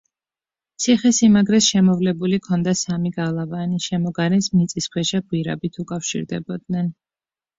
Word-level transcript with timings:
ციხე-სიმაგრეს 0.83 1.65
შემოვლებული 1.73 2.39
ჰქონდა 2.39 2.73
სამი 2.79 3.11
გალავანი, 3.19 3.77
შემოგარენს 3.87 4.49
მიწისქვეშა 4.61 5.21
გვირაბით 5.27 5.79
უკავშირდებოდნენ. 5.87 6.91